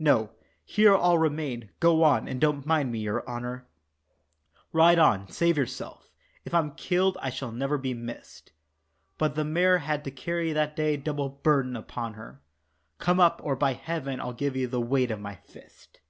"No, 0.00 0.30
here 0.64 0.92
I'll 0.96 1.18
remain. 1.18 1.70
Go 1.78 2.02
on, 2.02 2.26
and 2.26 2.40
don't 2.40 2.66
mind 2.66 2.90
me, 2.90 2.98
your 2.98 3.24
honour, 3.28 3.68
Ride 4.72 4.98
on, 4.98 5.28
save 5.28 5.56
yourself, 5.56 6.10
if 6.44 6.52
I'm 6.52 6.72
killed 6.74 7.16
I 7.22 7.30
shall 7.30 7.52
never 7.52 7.78
be 7.78 7.94
missed." 7.94 8.50
But 9.18 9.36
the 9.36 9.44
mare 9.44 9.78
had 9.78 10.02
to 10.02 10.10
carry 10.10 10.52
that 10.52 10.74
day 10.74 10.96
double 10.96 11.28
burden 11.28 11.76
upon 11.76 12.14
her 12.14 12.42
"Come 12.98 13.20
up, 13.20 13.40
or 13.44 13.54
by 13.54 13.74
heaven, 13.74 14.18
I'll 14.20 14.32
give 14.32 14.56
you 14.56 14.66
the 14.66 14.80
weight 14.80 15.12
of 15.12 15.20
my 15.20 15.36
fist." 15.36 16.00